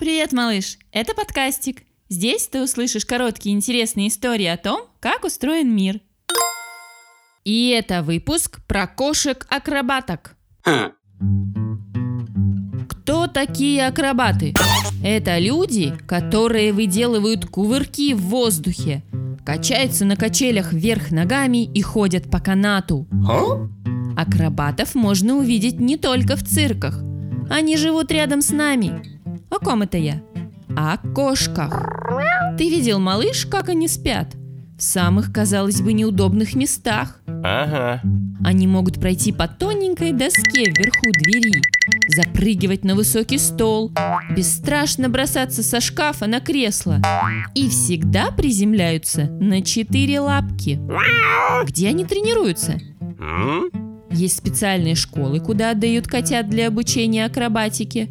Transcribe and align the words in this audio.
Привет, 0.00 0.32
малыш! 0.32 0.78
Это 0.90 1.14
подкастик. 1.14 1.84
Здесь 2.08 2.48
ты 2.48 2.60
услышишь 2.62 3.06
короткие 3.06 3.54
интересные 3.54 4.08
истории 4.08 4.46
о 4.46 4.56
том, 4.56 4.88
как 4.98 5.24
устроен 5.24 5.72
мир. 5.74 6.00
И 7.44 7.68
это 7.68 8.02
выпуск 8.02 8.58
про 8.66 8.88
кошек-акробаток. 8.88 10.34
Кто 12.88 13.28
такие 13.28 13.86
акробаты? 13.86 14.54
Это 15.04 15.38
люди, 15.38 15.94
которые 16.08 16.72
выделывают 16.72 17.46
кувырки 17.46 18.14
в 18.14 18.22
воздухе, 18.22 19.04
качаются 19.46 20.04
на 20.04 20.16
качелях 20.16 20.72
вверх 20.72 21.12
ногами 21.12 21.64
и 21.64 21.82
ходят 21.82 22.28
по 22.28 22.40
канату. 22.40 23.06
Акробатов 24.16 24.96
можно 24.96 25.36
увидеть 25.36 25.78
не 25.78 25.96
только 25.96 26.34
в 26.34 26.42
цирках. 26.42 27.00
Они 27.48 27.76
живут 27.76 28.10
рядом 28.10 28.42
с 28.42 28.50
нами. 28.50 29.13
О 29.50 29.58
ком 29.58 29.82
это 29.82 29.98
я? 29.98 30.22
О 30.76 30.96
кошках. 30.96 31.86
Ты 32.58 32.68
видел, 32.68 32.98
малыш, 32.98 33.46
как 33.46 33.68
они 33.68 33.88
спят? 33.88 34.34
В 34.76 34.82
самых, 34.82 35.32
казалось 35.32 35.80
бы, 35.80 35.92
неудобных 35.92 36.54
местах. 36.54 37.20
Ага. 37.26 38.00
Они 38.44 38.66
могут 38.66 39.00
пройти 39.00 39.32
по 39.32 39.46
тоненькой 39.46 40.12
доске 40.12 40.64
вверху 40.64 41.12
двери, 41.22 41.62
запрыгивать 42.08 42.84
на 42.84 42.94
высокий 42.94 43.38
стол, 43.38 43.92
бесстрашно 44.36 45.08
бросаться 45.08 45.62
со 45.62 45.80
шкафа 45.80 46.26
на 46.26 46.40
кресло 46.40 47.00
и 47.54 47.68
всегда 47.68 48.30
приземляются 48.30 49.24
на 49.40 49.62
четыре 49.62 50.20
лапки. 50.20 50.80
Где 51.66 51.88
они 51.88 52.04
тренируются? 52.04 52.80
Есть 54.10 54.36
специальные 54.38 54.94
школы, 54.94 55.40
куда 55.40 55.70
отдают 55.70 56.06
котят 56.06 56.48
для 56.48 56.68
обучения 56.68 57.24
акробатике. 57.24 58.10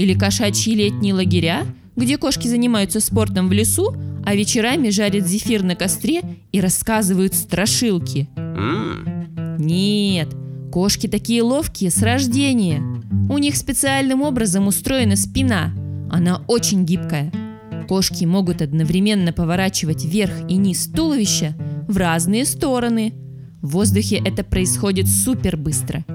Или 0.00 0.14
кошачьи 0.14 0.74
летние 0.74 1.12
лагеря, 1.12 1.66
где 1.94 2.16
кошки 2.16 2.48
занимаются 2.48 3.00
спортом 3.00 3.50
в 3.50 3.52
лесу, 3.52 3.94
а 4.24 4.34
вечерами 4.34 4.88
жарят 4.88 5.26
зефир 5.26 5.62
на 5.62 5.76
костре 5.76 6.22
и 6.52 6.60
рассказывают 6.62 7.34
страшилки. 7.34 8.26
Нет, 9.58 10.34
кошки 10.72 11.06
такие 11.06 11.42
ловкие 11.42 11.90
с 11.90 12.02
рождения. 12.02 12.82
У 13.28 13.36
них 13.36 13.56
специальным 13.56 14.22
образом 14.22 14.68
устроена 14.68 15.16
спина. 15.16 15.74
Она 16.10 16.42
очень 16.46 16.86
гибкая. 16.86 17.30
Кошки 17.86 18.24
могут 18.24 18.62
одновременно 18.62 19.34
поворачивать 19.34 20.06
вверх 20.06 20.32
и 20.48 20.56
низ 20.56 20.86
туловища 20.86 21.54
в 21.88 21.98
разные 21.98 22.46
стороны. 22.46 23.12
В 23.60 23.72
воздухе 23.72 24.16
это 24.24 24.44
происходит 24.44 25.08
супер 25.08 25.58
быстро. 25.58 26.06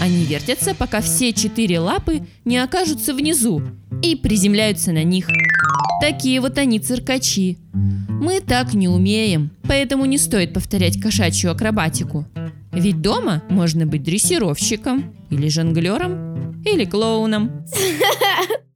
Они 0.00 0.24
вертятся, 0.24 0.74
пока 0.74 1.00
все 1.00 1.32
четыре 1.32 1.80
лапы 1.80 2.26
не 2.44 2.58
окажутся 2.58 3.14
внизу 3.14 3.62
и 4.02 4.14
приземляются 4.14 4.92
на 4.92 5.02
них. 5.02 5.28
Такие 6.00 6.40
вот 6.40 6.58
они 6.58 6.78
циркачи. 6.78 7.58
Мы 7.72 8.40
так 8.40 8.74
не 8.74 8.88
умеем, 8.88 9.50
поэтому 9.62 10.04
не 10.04 10.18
стоит 10.18 10.52
повторять 10.52 11.00
кошачью 11.02 11.50
акробатику. 11.50 12.26
Ведь 12.72 13.00
дома 13.00 13.42
можно 13.48 13.86
быть 13.86 14.04
дрессировщиком, 14.04 15.14
или 15.30 15.48
жонглером, 15.48 16.62
или 16.64 16.84
клоуном. 16.84 17.64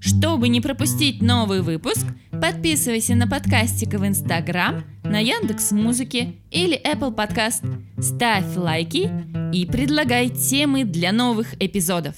Чтобы 0.00 0.48
не 0.48 0.60
пропустить 0.60 1.22
новый 1.22 1.60
выпуск, 1.62 2.04
подписывайся 2.32 3.14
на 3.14 3.28
подкастик 3.28 3.94
в 3.94 4.04
Инстаграм, 4.04 4.82
на 5.04 5.20
Яндекс 5.20 5.70
Музыке 5.70 6.34
или 6.50 6.76
Apple 6.82 7.14
Podcast. 7.14 7.62
Ставь 8.00 8.56
лайки 8.56 9.08
и 9.52 9.66
предлагай 9.66 10.30
темы 10.30 10.84
для 10.84 11.12
новых 11.12 11.54
эпизодов. 11.60 12.16